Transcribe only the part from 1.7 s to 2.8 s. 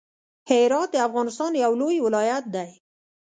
لوی ولايت دی.